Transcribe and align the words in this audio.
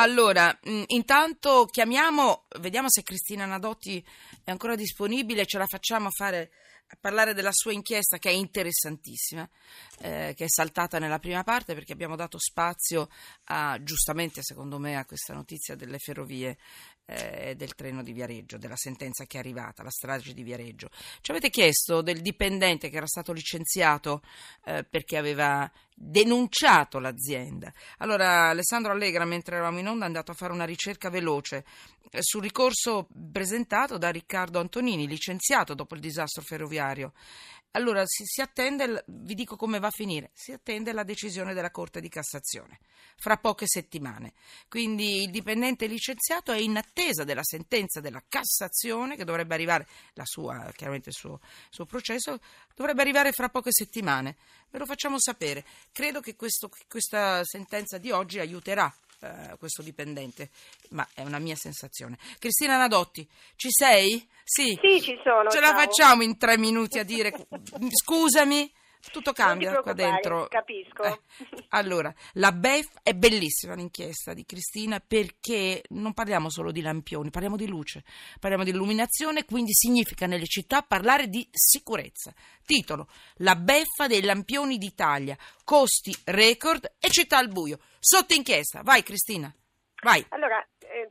Allora, 0.00 0.56
mh, 0.62 0.84
intanto 0.88 1.66
chiamiamo, 1.66 2.46
vediamo 2.60 2.88
se 2.88 3.02
Cristina 3.02 3.46
Nadotti 3.46 4.04
è 4.44 4.50
ancora 4.50 4.76
disponibile, 4.76 5.44
ce 5.44 5.58
la 5.58 5.66
facciamo 5.66 6.08
fare 6.10 6.52
a 6.90 6.96
parlare 7.00 7.34
della 7.34 7.50
sua 7.52 7.72
inchiesta 7.72 8.18
che 8.18 8.30
è 8.30 8.32
interessantissima, 8.32 9.48
eh, 9.98 10.34
che 10.36 10.44
è 10.44 10.48
saltata 10.48 11.00
nella 11.00 11.18
prima 11.18 11.42
parte 11.42 11.74
perché 11.74 11.92
abbiamo 11.92 12.14
dato 12.14 12.38
spazio 12.38 13.08
a, 13.46 13.76
giustamente 13.82 14.40
secondo 14.42 14.78
me, 14.78 14.96
a 14.96 15.04
questa 15.04 15.34
notizia 15.34 15.74
delle 15.74 15.98
ferrovie 15.98 16.56
eh, 17.04 17.56
del 17.56 17.74
treno 17.74 18.04
di 18.04 18.12
Viareggio, 18.12 18.56
della 18.56 18.76
sentenza 18.76 19.24
che 19.24 19.36
è 19.36 19.40
arrivata, 19.40 19.82
la 19.82 19.90
strage 19.90 20.32
di 20.32 20.44
Viareggio. 20.44 20.90
Ci 21.20 21.32
avete 21.32 21.50
chiesto 21.50 22.02
del 22.02 22.20
dipendente 22.20 22.88
che 22.88 22.96
era 22.98 23.06
stato 23.06 23.32
licenziato 23.32 24.22
eh, 24.64 24.84
perché 24.84 25.16
aveva 25.16 25.68
denunciato 26.00 27.00
l'azienda. 27.00 27.72
Allora 27.98 28.50
Alessandro 28.50 28.92
Allegra, 28.92 29.24
mentre 29.24 29.56
eravamo 29.56 29.80
in 29.80 29.88
onda, 29.88 30.04
è 30.04 30.06
andato 30.06 30.30
a 30.30 30.34
fare 30.34 30.52
una 30.52 30.64
ricerca 30.64 31.10
veloce 31.10 31.64
eh, 32.10 32.18
sul 32.22 32.42
ricorso 32.42 33.08
presentato 33.32 33.98
da 33.98 34.10
Riccardo 34.10 34.60
Antonini, 34.60 35.08
licenziato 35.08 35.74
dopo 35.74 35.94
il 35.94 36.00
disastro 36.00 36.42
ferroviario. 36.42 37.12
Allora 37.72 38.02
si, 38.06 38.24
si, 38.24 38.40
attende, 38.40 39.04
vi 39.06 39.34
dico 39.34 39.56
come 39.56 39.78
va 39.78 39.88
a 39.88 39.92
finire, 39.92 40.30
si 40.32 40.52
attende 40.52 40.92
la 40.92 41.04
decisione 41.04 41.52
della 41.52 41.70
Corte 41.70 42.00
di 42.00 42.08
Cassazione 42.08 42.80
fra 43.16 43.36
poche 43.36 43.66
settimane. 43.66 44.32
Quindi 44.68 45.22
il 45.22 45.30
dipendente 45.30 45.86
licenziato 45.86 46.52
è 46.52 46.58
in 46.58 46.76
attesa 46.76 47.24
della 47.24 47.42
sentenza 47.42 48.00
della 48.00 48.22
Cassazione 48.26 49.16
che 49.16 49.24
dovrebbe 49.24 49.54
arrivare, 49.54 49.86
la 50.14 50.24
sua, 50.24 50.70
chiaramente 50.74 51.10
il 51.10 51.14
suo, 51.14 51.40
suo 51.68 51.84
processo, 51.84 52.38
dovrebbe 52.74 53.02
arrivare 53.02 53.32
fra 53.32 53.48
poche 53.48 53.70
settimane. 53.72 54.36
Ve 54.70 54.78
lo 54.78 54.86
facciamo 54.86 55.18
sapere. 55.18 55.64
Credo 55.92 56.20
che 56.20 56.36
questo, 56.36 56.70
questa 56.88 57.44
sentenza 57.44 57.98
di 57.98 58.10
oggi 58.10 58.38
aiuterà 58.38 58.92
eh, 59.20 59.56
questo 59.58 59.82
dipendente, 59.82 60.50
ma 60.90 61.06
è 61.14 61.22
una 61.22 61.38
mia 61.38 61.56
sensazione. 61.56 62.18
Cristina 62.38 62.76
Nadotti, 62.76 63.28
ci 63.56 63.68
sei? 63.70 64.26
Sì, 64.44 64.78
sì 64.80 65.00
ci 65.02 65.20
sono. 65.22 65.50
Ce 65.50 65.60
ciao. 65.60 65.72
la 65.72 65.78
facciamo 65.78 66.22
in 66.22 66.38
tre 66.38 66.56
minuti 66.56 66.98
a 66.98 67.04
dire 67.04 67.32
scusami? 67.90 68.72
Tutto 69.10 69.32
cambia 69.32 69.80
qua 69.80 69.92
dentro. 69.92 70.46
Capisco. 70.48 71.02
Eh, 71.02 71.20
allora, 71.70 72.12
la 72.34 72.52
BEF 72.52 73.00
è 73.02 73.14
bellissima 73.14 73.74
l'inchiesta 73.74 74.34
di 74.34 74.44
Cristina 74.44 75.00
perché 75.00 75.82
non 75.90 76.14
parliamo 76.14 76.50
solo 76.50 76.72
di 76.72 76.80
lampioni, 76.80 77.30
parliamo 77.30 77.56
di 77.56 77.66
luce, 77.66 78.04
parliamo 78.40 78.64
di 78.64 78.70
illuminazione, 78.70 79.44
quindi 79.44 79.72
significa 79.72 80.26
nelle 80.26 80.46
città 80.46 80.82
parlare 80.82 81.28
di 81.28 81.48
sicurezza. 81.50 82.32
Titolo: 82.64 83.08
La 83.36 83.56
beffa 83.56 84.06
dei 84.06 84.22
lampioni 84.22 84.78
d'Italia, 84.78 85.36
costi 85.64 86.14
record 86.24 86.96
e 86.98 87.08
città 87.10 87.38
al 87.38 87.48
buio. 87.48 87.78
Sotto 87.98 88.34
inchiesta. 88.34 88.82
Vai 88.82 89.02
Cristina. 89.02 89.52
Vai. 90.02 90.24
Allora, 90.28 90.64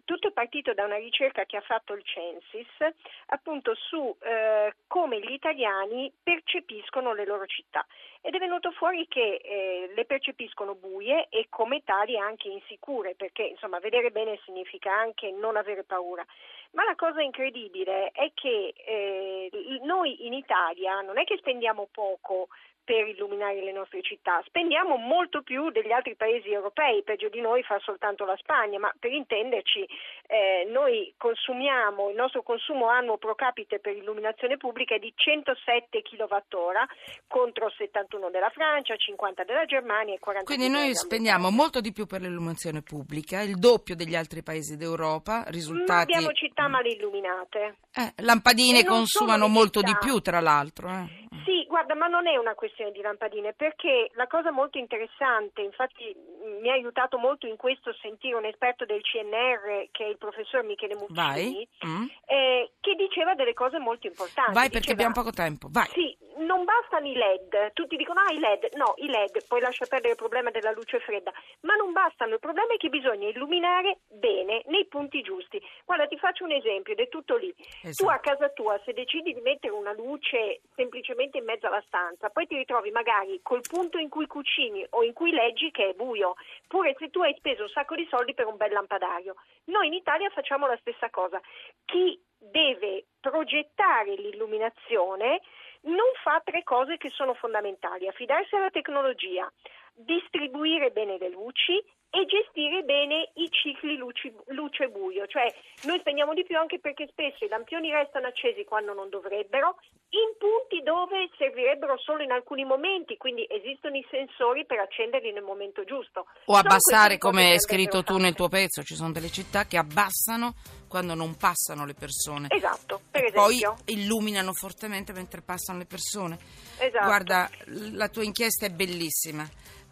tutto 0.08 0.30
è 0.30 0.32
partito 0.32 0.74
da 0.74 0.86
una 0.86 0.96
ricerca 0.96 1.44
che 1.44 1.58
ha 1.58 1.62
fatto 1.62 1.92
il 1.92 2.02
Censis 2.06 2.96
appunto 3.26 3.76
su 3.76 4.16
eh, 4.22 4.74
come 4.88 5.20
gli 5.20 5.34
italiani 5.34 6.10
percepiscono 6.24 7.14
le 7.14 7.26
loro 7.26 7.46
città 7.46 7.86
ed 8.22 8.34
è 8.34 8.38
venuto 8.40 8.72
fuori 8.72 9.06
che 9.10 9.42
eh, 9.44 9.92
le 9.94 10.06
percepiscono 10.06 10.76
buie 10.76 11.28
e 11.28 11.48
come 11.50 11.84
tali 11.84 12.18
anche 12.18 12.48
insicure 12.48 13.16
perché 13.16 13.44
insomma 13.44 13.80
vedere 13.80 14.10
bene 14.10 14.40
significa 14.46 14.94
anche 14.94 15.30
non 15.32 15.58
avere 15.58 15.84
paura. 15.84 16.26
Ma 16.72 16.84
la 16.84 16.96
cosa 16.96 17.22
incredibile 17.22 18.12
è 18.12 18.32
che 18.34 18.74
eh, 18.76 19.50
noi 19.84 20.26
in 20.26 20.34
Italia 20.34 21.02
non 21.02 21.18
è 21.18 21.24
che 21.24 21.38
spendiamo 21.38 21.88
poco 21.92 22.48
per 22.88 23.06
illuminare 23.06 23.62
le 23.62 23.74
nostre 23.74 24.02
città. 24.02 24.42
Spendiamo 24.46 24.96
molto 24.96 25.42
più 25.42 25.72
degli 25.72 25.92
altri 25.92 26.16
paesi 26.16 26.50
europei, 26.50 27.04
peggio 27.04 27.28
di 27.28 27.42
noi 27.42 27.62
fa 27.62 27.78
soltanto 27.84 28.24
la 28.24 28.38
Spagna, 28.38 28.80
ma 28.80 28.90
per 28.98 29.12
intenderci 29.12 29.86
eh, 30.26 30.66
noi 30.72 31.14
consumiamo, 31.18 32.10
il 32.12 32.16
nostro 32.16 32.44
consumo 32.44 32.88
annuo 32.88 33.18
pro 33.18 33.36
capite 33.36 33.80
per 33.80 33.94
illuminazione 33.94 34.56
pubblica 34.56 34.96
è 34.96 35.00
di 35.00 35.12
107 35.14 36.02
kWh 36.02 37.28
contro 37.28 37.70
71 37.70 38.30
della 38.30 38.50
Francia, 38.52 38.96
50 38.96 39.44
della 39.44 39.66
Germania 39.66 40.14
e 40.14 40.20
40 40.20 40.46
Quindi 40.46 40.70
noi 40.70 40.96
spendiamo 40.96 41.52
molto 41.52 41.82
di 41.82 41.92
più 41.92 42.06
per 42.06 42.22
l'illuminazione 42.22 42.84
pubblica, 42.84 43.42
il 43.42 43.58
doppio 43.58 43.98
degli 43.98 44.16
altri 44.16 44.44
paesi 44.44 44.78
d'Europa, 44.78 45.44
risultati... 45.48 46.14
Abbiamo 46.14 46.32
città 46.58 46.68
mal 46.68 46.86
illuminate. 46.86 47.78
Eh, 47.94 48.14
lampadine 48.24 48.84
consumano 48.84 49.48
molto 49.48 49.80
città. 49.82 49.92
di 49.92 49.98
più, 50.06 50.20
tra 50.20 50.40
l'altro. 50.40 50.90
Eh. 50.90 51.26
Sì, 51.46 51.66
guarda, 51.68 51.94
ma 51.94 52.08
non 52.08 52.28
è 52.28 52.36
una 52.36 52.56
questione 52.56 52.92
di 52.92 53.02
lampadine, 53.02 53.54
perché 53.54 54.10
la 54.16 54.26
cosa 54.26 54.52
molto 54.52 54.80
interessante, 54.80 55.62
infatti 55.62 56.16
mi 56.62 56.70
ha 56.70 56.74
aiutato 56.74 57.18
molto 57.18 57.46
in 57.46 57.56
questo 57.56 57.94
sentire 58.02 58.36
un 58.36 58.46
esperto 58.46 58.86
del 58.86 59.02
CNR, 59.02 59.90
che 59.92 60.06
è 60.06 60.10
il 60.10 60.18
professor 60.18 60.64
Michele 60.64 60.96
Muccini, 60.96 61.68
mm. 61.86 62.06
eh, 62.26 62.72
che 62.82 62.96
diceva 62.96 63.36
delle 63.36 63.54
cose 63.54 63.78
molto 63.78 64.08
importanti. 64.08 64.54
Vai 64.54 64.70
perché 64.70 64.94
diceva, 64.94 65.10
abbiamo 65.10 65.14
poco 65.14 65.32
tempo, 65.32 65.68
vai. 65.70 65.88
Sì, 65.94 66.17
non 66.48 66.64
bastano 66.64 67.06
i 67.06 67.14
LED, 67.14 67.74
tutti 67.74 67.98
dicono 67.98 68.22
ah 68.22 68.32
i 68.32 68.40
LED, 68.40 68.70
no 68.76 68.94
i 68.98 69.08
LED, 69.08 69.46
poi 69.48 69.60
lascia 69.60 69.86
perdere 69.86 70.14
il 70.14 70.18
problema 70.18 70.50
della 70.50 70.72
luce 70.72 71.00
fredda, 71.00 71.32
ma 71.62 71.76
non 71.76 71.92
bastano, 71.92 72.34
il 72.34 72.40
problema 72.40 72.74
è 72.74 72.78
che 72.78 72.88
bisogna 72.88 73.28
illuminare 73.28 74.00
bene, 74.08 74.64
nei 74.68 74.88
punti 74.88 75.22
giusti. 75.22 75.62
Guarda 75.86 76.08
ti 76.08 76.18
faccio 76.18 76.46
un 76.46 76.54
esempio 76.54 76.94
ed 76.94 77.02
è 77.02 77.10
tutto 77.10 77.36
lì, 77.36 77.54
esatto. 77.84 78.04
tu 78.04 78.10
a 78.10 78.20
casa 78.20 78.50
tua 78.50 78.80
se 78.86 78.94
decidi 78.94 79.34
di 79.34 79.42
mettere 79.42 79.74
una 79.74 79.94
luce 79.94 80.62
semplicemente 80.74 81.38
in 81.38 81.44
mezzo 81.44 81.68
alla 81.68 81.84
stanza, 81.86 82.30
poi 82.30 82.48
ti 82.48 82.56
ritrovi 82.56 82.90
magari 82.92 83.40
col 83.44 83.62
punto 83.62 83.98
in 83.98 84.08
cui 84.08 84.26
cucini 84.26 84.86
o 84.92 85.04
in 85.04 85.14
cui 85.14 85.32
leggi 85.32 85.70
che 85.70 85.90
è 85.90 85.94
buio, 85.94 86.36
pure 86.68 86.96
se 86.98 87.10
tu 87.10 87.22
hai 87.22 87.36
speso 87.38 87.64
un 87.64 87.70
sacco 87.70 87.96
di 87.96 88.08
soldi 88.10 88.34
per 88.34 88.48
un 88.48 88.56
bel 88.56 88.72
lampadario. 88.72 89.36
Noi 89.66 89.88
in 89.88 89.94
Italia 89.94 90.30
facciamo 90.30 90.66
la 90.66 90.78
stessa 90.78 91.10
cosa, 91.10 91.42
chi 91.84 92.18
deve 92.40 93.06
progettare 93.20 94.16
l'illuminazione 94.16 95.42
non 95.82 96.12
fa 96.24 96.42
tre 96.44 96.64
cose 96.64 96.98
che 96.98 97.10
sono 97.10 97.34
fondamentali, 97.34 98.08
affidarsi 98.08 98.56
alla 98.56 98.70
tecnologia, 98.70 99.52
distribuire 99.94 100.92
bene 100.92 101.18
le 101.18 101.30
luci 101.30 101.78
e 102.10 102.26
gestire 102.26 102.84
bene 102.84 103.32
i 103.36 103.50
cicli 103.50 103.97
luci, 104.08 104.34
luce 104.48 104.88
buio, 104.88 105.28
cioè 105.28 105.54
noi 105.84 106.00
spendiamo 106.00 106.34
di 106.34 106.44
più 106.44 106.58
anche 106.58 106.80
perché 106.80 107.08
spesso 107.12 107.44
i 107.44 107.50
lampioni 107.50 107.92
restano 107.92 108.28
accesi 108.28 108.64
quando 108.64 108.94
non 108.94 109.10
dovrebbero, 109.10 109.76
in 110.10 110.38
punti 110.38 110.82
dove 110.84 111.30
servirebbero 111.38 111.98
solo 111.98 112.24
in 112.24 112.32
alcuni 112.32 112.64
momenti, 112.64 113.18
quindi 113.18 113.46
esistono 113.50 113.98
i 113.98 114.06
sensori 114.10 114.66
per 114.66 114.80
accenderli 114.80 115.34
nel 115.34 115.44
momento 115.44 115.84
giusto. 115.84 116.28
O 116.46 116.56
abbassare, 116.56 117.18
come 117.18 117.52
hai 117.52 117.60
scritto 117.60 118.04
tu 118.04 118.18
nel 118.18 118.36
tuo 118.36 118.48
pezzo, 118.48 118.84
ci 118.84 118.96
sono 118.96 119.12
delle 119.12 119.30
città 119.30 119.66
che 119.66 119.78
abbassano 119.78 120.56
quando 120.88 121.14
non 121.14 121.36
passano 121.36 121.86
le 121.86 121.94
persone. 121.94 122.48
Esatto, 122.50 123.02
per 123.12 123.24
e 123.24 123.28
esempio. 123.28 123.74
Poi 123.74 123.94
illuminano 123.94 124.54
fortemente 124.54 125.12
mentre 125.12 125.42
passano 125.42 125.80
le 125.80 125.86
persone. 125.86 126.38
Esatto. 126.80 127.06
Guarda, 127.06 127.50
la 127.92 128.08
tua 128.08 128.24
inchiesta 128.24 128.66
è 128.66 128.70
bellissima 128.70 129.46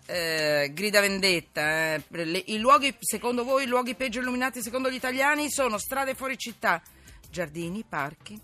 eh, 0.06 0.72
grida 0.74 1.02
vendetta. 1.02 1.96
Eh. 1.96 2.04
Le, 2.10 2.44
I 2.46 2.60
luoghi, 2.60 2.96
secondo 3.00 3.44
voi, 3.44 3.64
i 3.64 3.68
luoghi 3.68 3.96
peggio 3.96 4.20
illuminati 4.20 4.62
secondo 4.62 4.90
gli 4.90 4.96
italiani 4.96 5.50
sono 5.50 5.78
strade 5.78 6.16
fuori 6.16 6.38
città, 6.38 6.82
giardini, 7.30 7.84
parchi, 7.88 8.40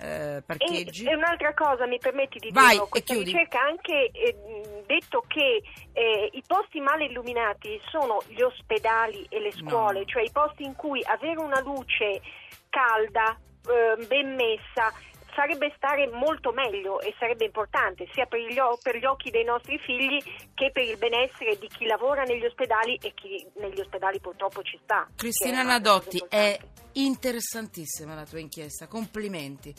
eh, 0.00 0.42
parcheggi. 0.44 1.04
E, 1.04 1.10
e, 1.10 1.14
un'altra 1.14 1.52
cosa, 1.54 1.86
mi 1.86 1.98
permetti 1.98 2.38
di 2.38 2.50
Vai, 2.50 2.76
dire, 2.76 2.86
questa 2.88 3.14
ricerca 3.14 3.60
ha 3.60 3.66
anche 3.66 4.10
eh, 4.12 4.36
detto 4.86 5.24
che 5.26 5.62
eh, 5.92 6.30
i 6.32 6.42
posti 6.46 6.80
male 6.80 7.06
illuminati 7.06 7.80
sono 7.90 8.22
gli 8.28 8.40
ospedali 8.40 9.26
e 9.28 9.40
le 9.40 9.52
scuole, 9.52 10.00
no. 10.00 10.04
cioè 10.04 10.22
i 10.22 10.30
posti 10.30 10.62
in 10.62 10.74
cui 10.76 11.02
avere 11.04 11.40
una 11.40 11.60
luce 11.60 12.20
calda, 12.70 13.36
eh, 13.66 14.06
ben 14.06 14.34
messa, 14.34 14.92
sarebbe 15.38 15.72
stare 15.76 16.08
molto 16.08 16.50
meglio 16.50 17.00
e 17.00 17.14
sarebbe 17.16 17.44
importante 17.44 18.08
sia 18.12 18.26
per 18.26 18.40
gli, 18.40 18.56
per 18.82 18.96
gli, 18.96 19.04
occhi 19.04 19.30
dei 19.30 19.44
nostri 19.44 19.78
figli 19.78 20.20
che 20.52 20.72
per 20.72 20.82
il 20.82 20.98
benessere 20.98 21.56
di 21.60 21.68
chi 21.68 21.86
lavora 21.86 22.24
negli 22.24 22.44
ospedali 22.44 22.98
e 23.00 23.14
chi 23.14 23.46
negli 23.60 23.78
ospedali 23.78 24.18
purtroppo 24.18 24.62
ci 24.64 24.76
sta. 24.82 25.06
Cristina 25.14 25.62
Nadotti, 25.62 26.24
è 26.28 26.58
interessantissima 26.94 28.16
la 28.16 28.24
tua 28.24 28.40
inchiesta, 28.40 28.88
complimenti. 28.88 29.72